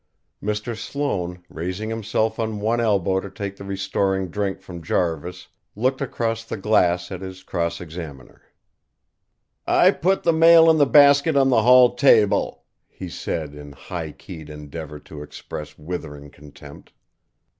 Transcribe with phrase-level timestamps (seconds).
[0.41, 0.75] Mr.
[0.75, 6.43] Sloane, raising himself on one elbow to take the restoring drink from Jarvis, looked across
[6.43, 8.41] the glass at his cross examiner.
[9.67, 14.13] "I put the mail in the basket on the hall table," he said in high
[14.13, 16.93] keyed endeavour to express withering contempt.